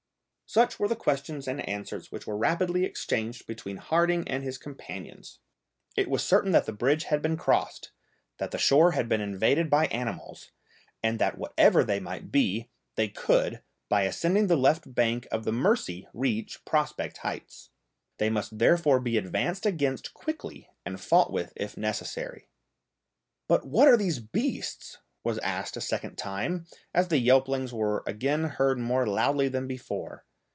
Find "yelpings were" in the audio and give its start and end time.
27.19-28.03